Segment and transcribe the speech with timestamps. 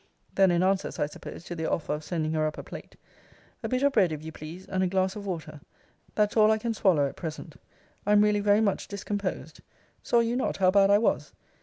[0.33, 2.95] Then, in answer, as I suppose, to their offer of sending her up a plate
[3.61, 5.61] 'A bit of bread, if you please, and a glass of water;
[6.15, 7.55] that's all I can swallow at present.
[8.03, 9.59] I am really very much discomposed.
[10.01, 11.33] Saw you not how bad I was?